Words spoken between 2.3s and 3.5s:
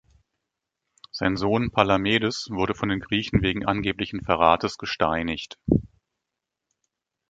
wurde von den Griechen